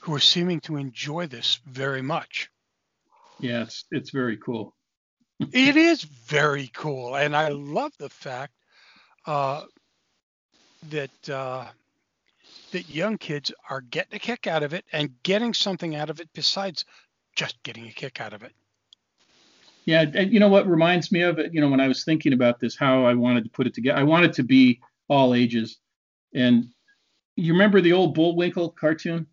[0.00, 2.50] who are seeming to enjoy this very much.
[3.40, 4.74] Yeah, it's it's very cool.
[5.40, 8.52] it is very cool, and I love the fact
[9.26, 9.62] uh,
[10.90, 11.66] that uh,
[12.72, 16.20] that young kids are getting a kick out of it and getting something out of
[16.20, 16.84] it besides
[17.38, 18.52] just getting a kick out of it.
[19.84, 21.54] Yeah, and you know what reminds me of it?
[21.54, 23.96] You know, when I was thinking about this, how I wanted to put it together,
[23.98, 25.78] I wanted to be all ages.
[26.34, 26.66] And
[27.36, 29.26] you remember the old Bullwinkle cartoon?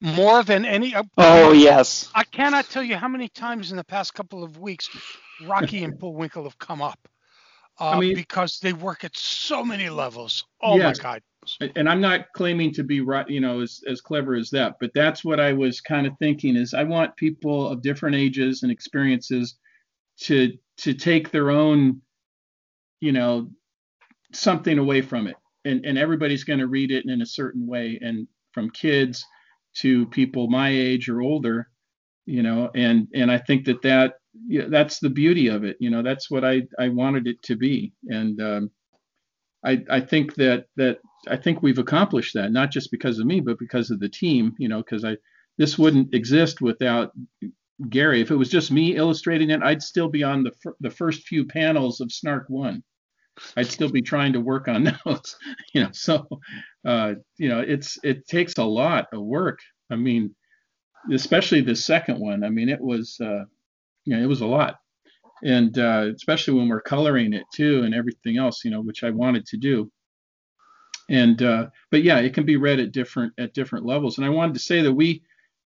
[0.00, 0.92] More than any.
[0.94, 2.10] Uh, Oh yes.
[2.16, 4.90] I cannot tell you how many times in the past couple of weeks
[5.46, 6.98] Rocky and Bullwinkle have come up
[7.80, 10.44] uh, I mean- because they work at so many levels.
[10.60, 10.98] Oh Yes.
[10.98, 11.22] my God.
[11.76, 14.92] And I'm not claiming to be right, you know, as, as clever as that, but
[14.94, 18.70] that's what I was kind of thinking is I want people of different ages and
[18.70, 19.56] experiences
[20.20, 22.00] to to take their own,
[23.00, 23.50] you know,
[24.32, 25.36] something away from it.
[25.64, 29.24] And and everybody's going to read it in a certain way and from kids
[29.78, 31.68] to people my age or older,
[32.26, 34.14] you know, and and I think that that
[34.68, 35.76] that's the beauty of it.
[35.80, 37.92] You know, that's what I I wanted it to be.
[38.06, 38.70] And um
[39.64, 43.40] I, I think that that I think we've accomplished that not just because of me
[43.40, 45.16] but because of the team you know because I
[45.58, 47.12] this wouldn't exist without
[47.88, 48.20] Gary.
[48.20, 51.46] If it was just me illustrating it I'd still be on the the first few
[51.46, 52.82] panels of Snark 1
[53.56, 55.36] I'd still be trying to work on those
[55.74, 56.26] you know so
[56.86, 59.60] uh you know it's it takes a lot of work.
[59.90, 60.34] I mean
[61.12, 62.44] especially the second one.
[62.44, 63.44] I mean it was uh
[64.04, 64.76] you know it was a lot.
[65.44, 69.10] And uh, especially when we're coloring it too and everything else you know which i
[69.10, 69.90] wanted to do
[71.10, 74.30] and uh, but yeah it can be read at different at different levels and i
[74.30, 75.22] wanted to say that we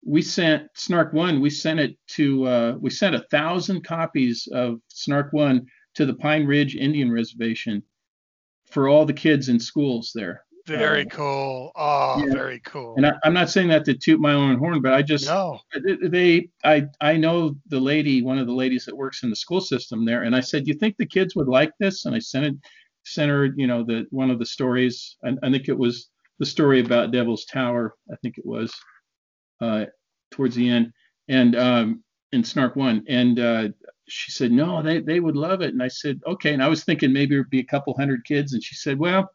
[0.04, 4.80] we sent snark one we sent it to uh, we sent a thousand copies of
[4.88, 7.82] snark one to the pine ridge indian reservation
[8.70, 11.72] for all the kids in schools there Very Uh, cool.
[11.76, 12.32] Oh, yeah.
[12.32, 12.94] very cool.
[12.96, 15.58] and I, i'm not saying that to toot my own horn but i just no.
[16.02, 19.60] they i i know the lady one of the ladies that works in the school
[19.60, 22.44] system there and i said you think the kids would like this and i sent
[22.46, 22.54] it
[23.06, 26.46] sent her you know the one of the stories i, I think it was the
[26.46, 28.74] story about devil's tower i think it was
[29.60, 29.84] uh
[30.30, 30.92] towards the end
[31.28, 33.68] and um in snark one and uh
[34.08, 35.72] she said no they they would love it.
[35.72, 36.52] And i said okay.
[36.52, 39.28] And i was thinking maybe it'd be a couple hundred kids and she said well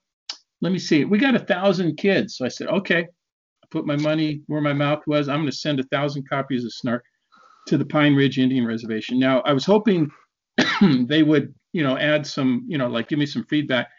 [0.62, 1.06] let me see.
[1.06, 2.38] We got a thousand kids.
[2.38, 3.00] So i said okay.
[3.02, 5.28] I put my money where my mouth was.
[5.28, 7.04] I'm going to send a thousand copies of Snark
[7.68, 9.20] to the Pine Ridge Indian Reservation.
[9.20, 10.10] Now, I was hoping
[10.82, 13.90] they would, you know, add some, you know, like give me some feedback.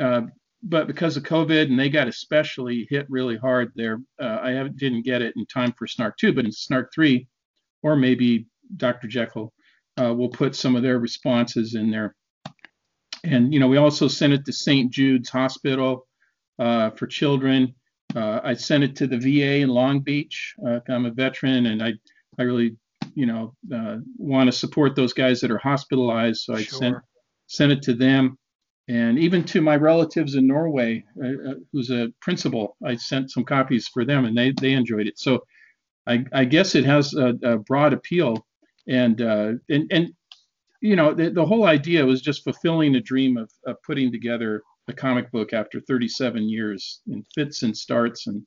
[0.00, 0.22] Uh,
[0.62, 5.02] but because of COVID and they got especially hit really hard there, uh, I didn't
[5.04, 7.26] get it in time for Snark 2, but in Snark 3,
[7.82, 9.08] or maybe Dr.
[9.08, 9.52] Jekyll
[10.00, 12.14] uh, will put some of their responses in there.
[13.24, 14.92] And, you know, we also sent it to St.
[14.92, 16.06] Jude's Hospital
[16.58, 17.74] uh, for children.
[18.14, 20.54] Uh, I sent it to the VA in Long Beach.
[20.66, 21.94] Uh, I'm a veteran, and I
[22.38, 22.76] I really
[23.14, 23.54] you know
[24.18, 26.42] want to support those guys that are hospitalized.
[26.42, 26.78] So I Sure.
[26.78, 26.96] sent
[27.60, 28.38] it to them,
[28.88, 32.76] and even to my relatives in Norway, uh, uh, who's a principal.
[32.84, 35.18] I sent some copies for them, and they they enjoyed it.
[35.18, 35.44] So
[36.06, 38.46] I I guess it has a, a broad appeal,
[38.88, 40.08] and uh, and and
[40.80, 44.62] you know the, the whole idea was just fulfilling a dream of, of putting together
[44.88, 48.42] a comic book after 37 years in fits and starts and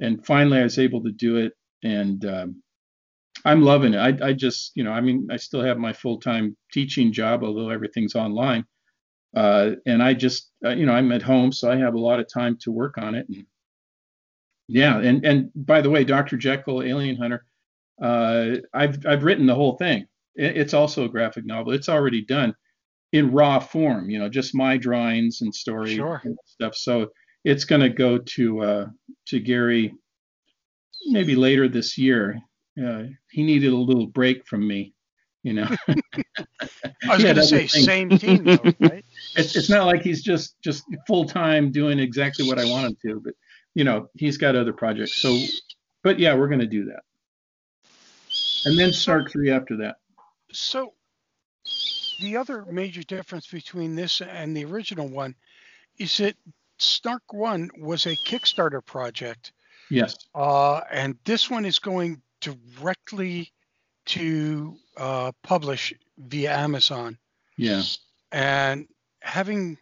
[0.00, 2.62] and finally I was able to do it and um,
[3.44, 3.98] I'm loving it.
[3.98, 7.42] I, I just you know I mean I still have my full time teaching job
[7.44, 8.64] although everything's online
[9.36, 12.20] uh, and I just uh, you know I'm at home so I have a lot
[12.20, 13.46] of time to work on it and
[14.68, 16.36] Yeah, and and by the way, Dr.
[16.36, 17.44] Jekyll, Alien Hunter,
[18.02, 20.06] uh, I've I've written the whole thing.
[20.36, 21.72] It, it's also a graphic novel.
[21.72, 22.54] It's already done
[23.12, 26.20] in raw form, you know, just my drawings and story Sure.
[26.24, 26.74] and stuff.
[26.76, 27.08] So
[27.44, 28.86] it's going to go to uh,
[29.28, 29.94] to Gary
[31.06, 32.38] maybe later this year.
[32.82, 34.94] Uh, he needed a little break from me,
[35.42, 35.66] you know.
[35.88, 37.84] I was going to say things.
[37.84, 39.04] same team, though, right?
[39.36, 42.96] it's, it's not like he's just just full time doing exactly what I want him
[43.02, 43.34] to, but
[43.74, 45.16] you know he's got other projects.
[45.16, 45.36] So,
[46.02, 47.02] but yeah, we're going to do that,
[48.64, 49.96] and then Snark three after that.
[50.52, 50.94] So
[52.20, 55.34] the other major difference between this and the original one
[55.98, 56.36] is that
[56.78, 59.52] Snark One was a Kickstarter project,
[59.90, 63.52] Yes, uh, and this one is going directly
[64.06, 67.18] to uh, publish via Amazon.
[67.56, 67.82] yeah.
[68.30, 68.86] And
[69.20, 69.78] having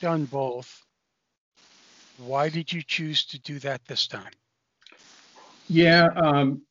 [0.00, 0.82] done both,
[2.18, 4.30] why did you choose to do that this time?
[5.68, 6.06] Yeah.
[6.14, 6.62] Um,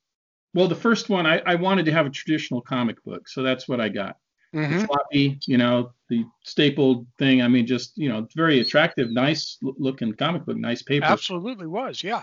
[0.54, 3.68] well, the first one, I, I wanted to have a traditional comic book, so that's
[3.68, 4.16] what I got.
[4.54, 4.78] Mm-hmm.
[4.78, 7.42] The floppy, you know, the stapled thing.
[7.42, 11.04] I mean, just you know, very attractive, nice looking comic book, nice paper.
[11.04, 12.22] Absolutely was, yeah.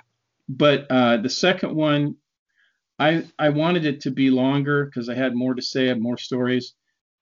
[0.50, 2.16] But uh, the second one,
[3.00, 6.02] I I wanted it to be longer because I had more to say, I had
[6.02, 6.74] more stories,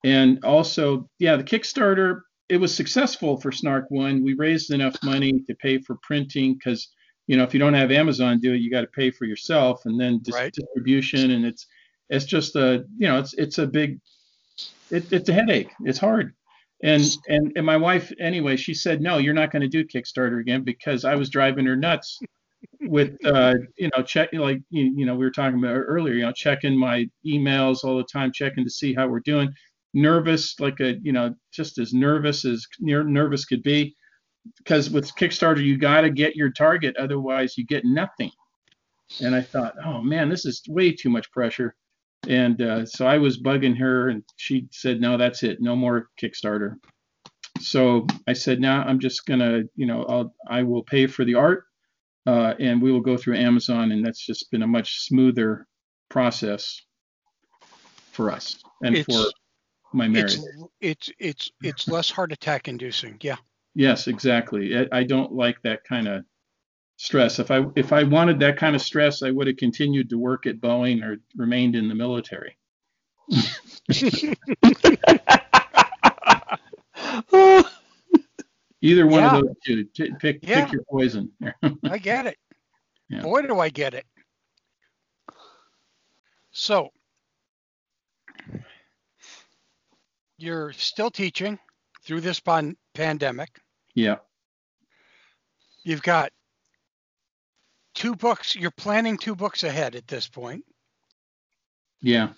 [0.03, 4.23] and also, yeah, the Kickstarter it was successful for Snark One.
[4.23, 6.89] We raised enough money to pay for printing because
[7.27, 9.81] you know if you don't have Amazon do it, you got to pay for yourself,
[9.85, 10.53] and then dis- Right.
[10.53, 11.65] distribution, and it's
[12.09, 13.99] it's just a you know it's it's a big
[14.89, 15.71] it, it's a headache.
[15.85, 16.33] It's hard.
[16.83, 20.41] And, and and my wife anyway, she said no, you're not going to do Kickstarter
[20.41, 22.19] again because I was driving her nuts
[22.81, 26.23] with uh, you know check like you, you know we were talking about earlier, you
[26.23, 29.53] know checking my emails all the time, checking to see how we're doing,
[29.93, 33.95] nervous like a you know just as nervous as ner- nervous could be
[34.57, 38.31] because with Kickstarter you got to get your target, otherwise you get nothing.
[39.21, 41.75] And I thought, oh man, this is way too much pressure.
[42.27, 45.59] And uh, so I was bugging her, and she said, "No, that's it.
[45.59, 46.75] No more Kickstarter."
[47.59, 51.35] So I said, "Now I'm just gonna, you know, I'll I will pay for the
[51.35, 51.63] art,
[52.27, 55.67] uh, and we will go through Amazon, and that's just been a much smoother
[56.09, 56.81] process
[58.11, 59.31] for us and It's- for
[59.93, 60.37] my marriage."
[60.79, 63.17] It's it's it's it's less heart attack inducing.
[63.21, 63.37] Yeah.
[63.73, 64.77] Yes, exactly.
[64.77, 66.25] I, I don't like that kind of
[66.97, 67.39] stress.
[67.39, 70.45] If I if I wanted that kind of stress, I would have continued to work
[70.45, 72.57] at Boeing or remained in the military.
[78.81, 79.35] Either one Yeah.
[79.37, 79.83] of those two.
[79.85, 80.63] T- pick Yeah.
[80.65, 81.31] pick your poison.
[81.83, 82.37] I get it.
[83.09, 83.23] Yeah.
[83.23, 84.05] Boy, do I get it.
[86.51, 86.91] So,
[90.37, 91.59] you're still teaching
[92.03, 93.59] through this pan- pandemic.
[93.95, 94.15] yeah.
[95.83, 96.31] You've got
[97.95, 98.55] two books.
[98.55, 100.63] You're planning two books ahead at this point.
[102.01, 102.29] Yeah.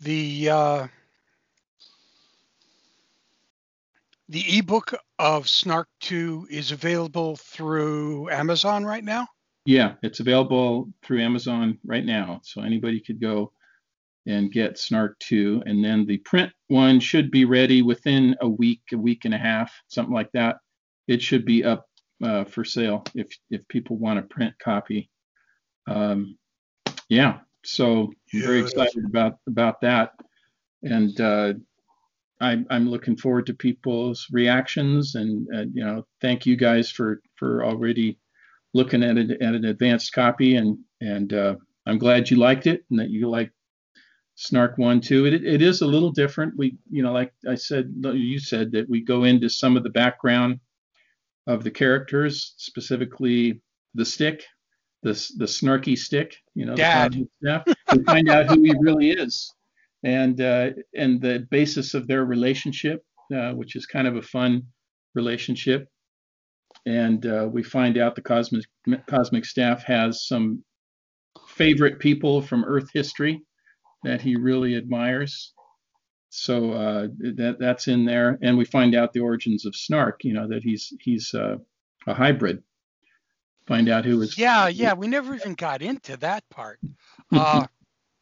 [0.00, 0.86] The uh,
[4.28, 9.26] the ebook of Snark 2 is available through Amazon right now.
[9.66, 9.94] Yeah.
[10.02, 12.40] It's available through Amazon right now.
[12.42, 13.52] So anybody could go
[14.26, 15.62] and get Snark 2.
[15.66, 19.38] And then the print one should be ready within a week, a week and a
[19.38, 20.56] half, something like that.
[21.06, 21.86] It should be up
[22.22, 25.10] uh, for sale if if people want a print copy.
[25.86, 26.38] Um,
[27.08, 30.12] yeah, so I'm very excited about about that,
[30.82, 31.54] and uh,
[32.40, 37.20] I'm I'm looking forward to people's reactions, and uh, you know, thank you guys for
[37.36, 38.18] for already
[38.72, 42.84] looking at it at an advanced copy, and and uh, I'm glad you liked it
[42.90, 43.52] and that you like
[44.34, 45.26] Snark One too.
[45.26, 46.54] It it is a little different.
[46.56, 49.90] We you know, like I said, you said that we go into some of the
[49.90, 50.60] background
[51.46, 53.60] of the characters, specifically
[53.94, 54.44] the stick,
[55.02, 57.12] the the snarky stick, you know, Dad.
[57.12, 59.52] the staff, to find out who he really is,
[60.04, 64.62] and uh, and the basis of their relationship, uh, which is kind of a fun
[65.14, 65.88] relationship.
[66.86, 68.66] And uh, we find out the cosmic
[69.08, 70.62] cosmic staff has some
[71.48, 73.42] favorite people from Earth history
[74.02, 75.52] that he really admires.
[76.28, 80.24] So uh, that that's in there, and we find out the origins of Snark.
[80.24, 81.56] You know that he's he's uh,
[82.06, 82.62] a hybrid.
[83.66, 84.36] Find out who is.
[84.36, 86.80] Yeah, yeah, we never even got into that part,
[87.32, 87.66] uh,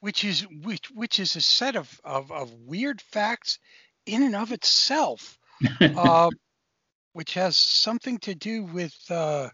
[0.03, 3.61] which is which which is a set of, of of weird facts
[4.05, 5.39] in and of itself,
[5.81, 6.29] uh,
[7.13, 9.49] which has something to do with uh,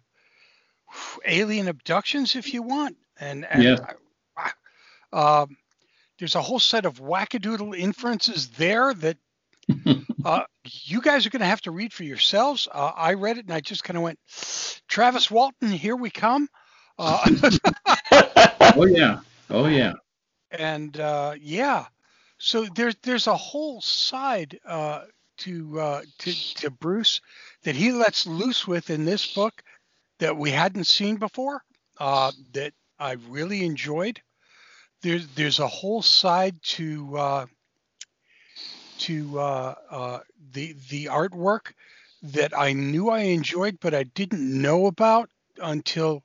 [1.26, 3.76] alien abductions, if you want, and, and Yeah.
[5.12, 5.56] Um,
[6.18, 9.16] there's a whole set of wackadoodle inferences there that
[10.24, 12.68] uh, you guys are going to have to read for yourselves.
[12.72, 14.18] Uh, I read it and I just kind of went,
[14.88, 16.48] Travis Walton, here we come.
[16.98, 17.20] Uh,
[18.76, 19.20] oh yeah,
[19.50, 19.92] oh yeah.
[20.50, 21.86] And uh, yeah,
[22.38, 25.04] so there's there's a whole side uh,
[25.38, 27.20] to uh, to to Bruce
[27.64, 29.62] that he lets loose with in this book
[30.18, 31.62] that we hadn't seen before.
[31.98, 34.20] Uh, that I really enjoyed.
[35.02, 37.46] There's there's a whole side to uh,
[38.98, 40.18] to uh, uh,
[40.52, 41.72] the the artwork
[42.22, 45.30] that I knew I enjoyed, but I didn't know about
[45.60, 46.24] until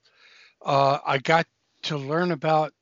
[0.64, 1.46] uh, I got
[1.84, 2.74] to learn about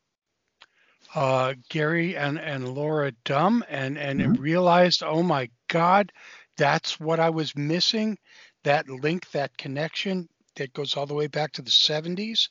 [1.16, 4.38] uh, Gary and, and Laura Dumm and, and Mhm.
[4.38, 6.12] realized, oh my God,
[6.58, 8.18] that's what I was missing.
[8.64, 12.50] That link, that connection that goes all the way back to the 70s.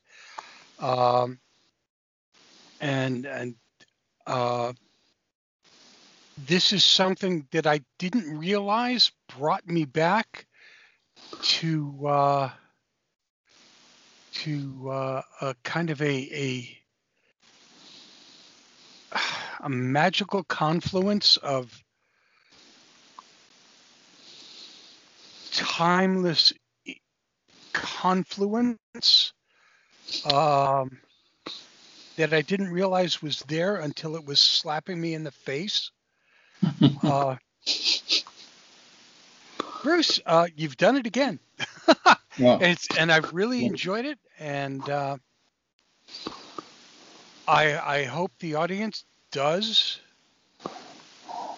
[0.78, 1.40] Um,
[2.80, 3.56] and and
[4.26, 4.72] uh,
[6.36, 10.46] this is something that I didn't realize brought me back
[11.42, 12.50] to uh,
[14.32, 16.79] to uh, a kind of a, a
[19.62, 21.82] a magical confluence of
[25.52, 26.52] timeless
[27.72, 28.78] confluence
[30.32, 30.98] um,
[32.16, 35.90] that I didn't realize was there until it was slapping me in the face.
[37.02, 37.36] Uh,
[39.82, 41.38] Bruce, uh, you've done it again.
[42.38, 45.16] Well, and it's and I've really enjoyed it, and uh,
[47.46, 50.00] I I hope the audience does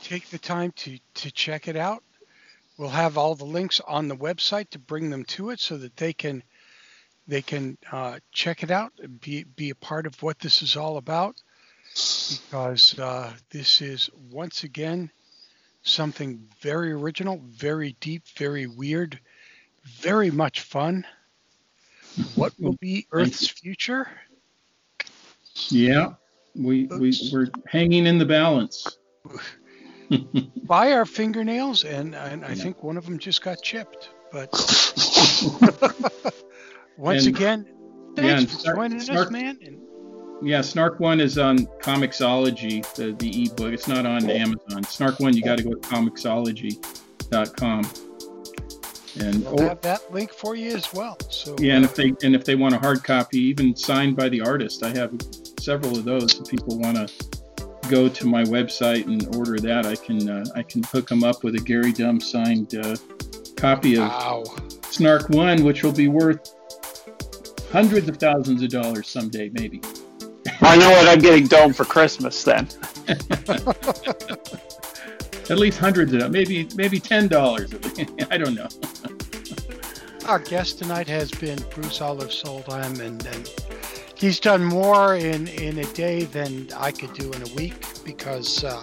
[0.03, 2.03] take the time to to check it out.
[2.77, 5.97] We'll have all the links on the website to bring them to it, so that
[5.97, 6.43] they can
[7.27, 10.77] they can uh, check it out and be be a part of what this is
[10.77, 11.41] all about.
[11.95, 15.11] Because uh, this is once again
[15.83, 19.19] something very original, very deep, very weird,
[19.85, 21.05] very much fun.
[22.35, 24.09] What will be Earth's future?
[25.69, 26.15] yeah,
[26.55, 28.99] we we we're hanging in the balance.
[30.65, 32.55] By our fingernails, and, and I Yeah.
[32.55, 34.11] think one of them just got chipped.
[34.31, 34.51] But
[36.99, 37.67] once And- again,
[38.17, 39.59] yeah, thanks and for Snark- joining us, man.
[39.65, 39.79] And
[40.43, 43.73] Yeah, Snark One is on Comixology, the the ebook.
[43.73, 44.85] It's not on Amazon.
[44.85, 47.85] Snark One, you got to go to Comixology.com.
[49.21, 51.19] And we'll or, have that link for you as well.
[51.29, 54.29] So yeah, and if they and if they want a hard copy, even signed by
[54.31, 55.13] the artist, I have
[55.63, 56.39] several of those.
[56.39, 57.09] If people want to
[57.89, 61.45] go to my website and order that, I can uh, I can hook them up
[61.45, 62.97] with a Gary Dumm signed uh,
[63.57, 64.45] copy of wow.
[64.83, 66.55] Snark One, which will be worth
[67.71, 69.81] hundreds of thousands of dollars someday, maybe.
[70.61, 72.69] I know what I'm getting dome for Christmas then.
[75.51, 77.75] At least hundreds of them, maybe maybe ten dollars.
[78.31, 78.69] I don't know.
[80.27, 83.53] Our guest tonight has been Bruce Olav Solheim, and, and
[84.23, 88.63] he's done more in, in a day than I could do in a week because
[88.65, 88.83] uh,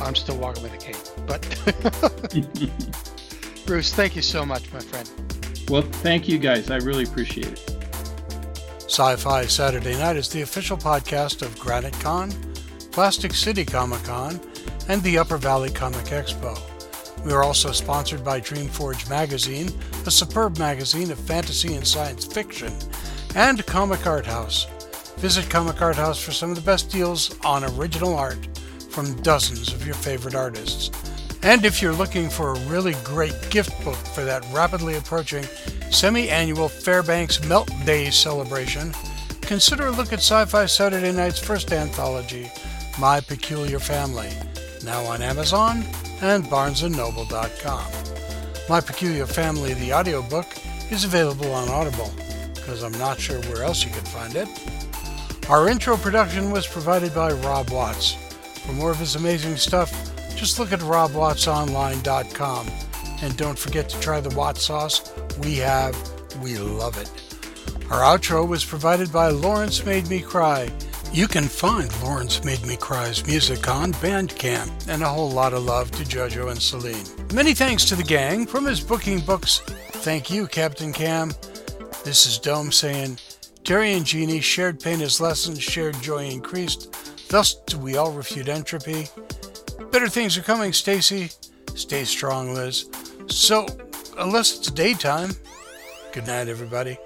[0.00, 0.96] I'm still walking with a cane.
[1.26, 1.42] But
[3.66, 5.08] Bruce, thank you so much, my friend.
[5.68, 6.70] well, thank you guys.
[6.70, 7.76] I really appreciate it.
[8.78, 12.32] Sci Fi Saturday Night is the official podcast of Granite Con,
[12.90, 14.40] Plastic City Comic Con,
[14.88, 16.58] and the Upper Valley Comic Expo.
[17.24, 19.70] We are also sponsored by Dreamforge Magazine,
[20.06, 22.72] a superb magazine of fantasy and science fiction,
[23.34, 24.66] and Comic Art House.
[25.16, 28.38] Visit Comic Art House for some of the best deals on original art
[28.90, 30.90] from dozens of your favorite artists.
[31.42, 35.44] And if you're looking for a really great gift book for that rapidly approaching
[35.90, 38.92] semi annual Fairbanks Melt Day celebration,
[39.40, 42.50] consider a look at Sci Fi Saturday Night's first anthology,
[42.98, 44.30] My Peculiar Family,
[44.84, 45.84] now on Amazon
[46.20, 47.86] and BarnesandNoble.com.
[48.68, 50.46] My Peculiar Family, the audiobook,
[50.90, 52.12] is available on Audible,
[52.62, 54.48] because I'm not sure where else you can find it.
[55.50, 58.14] Our intro production was provided by Rob Watts.
[58.64, 59.90] For more of his amazing stuff,
[60.36, 62.70] just look at robwattsonline.com.
[63.22, 65.12] And don't forget to try the Watt sauce.
[65.42, 65.96] We have,
[66.40, 67.10] we love it.
[67.90, 70.70] Our outro was provided by Lawrence Made Me Cry.
[71.12, 75.64] You can find Lawrence Made Me Cry's music on Bandcamp, and a whole lot of
[75.64, 77.04] love to JoJo and Celine.
[77.34, 79.58] Many thanks to the gang from his booking books.
[79.58, 81.32] Thank you, Captain Cam.
[82.04, 83.18] This is Dome saying,
[83.62, 86.92] Terry and Jeannie shared pain as lessons, shared joy increased.
[87.28, 89.06] Thus do we all refute entropy.
[89.92, 91.30] Better things are coming, Stacy.
[91.76, 92.90] Stay strong, Liz.
[93.28, 93.66] So,
[94.18, 95.30] unless it's daytime,
[96.12, 96.98] good night, everybody.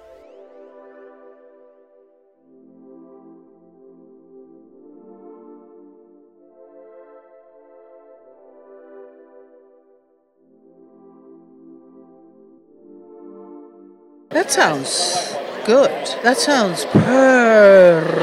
[14.47, 15.35] That sounds
[15.67, 15.91] good.
[16.23, 18.17] That sounds perfect.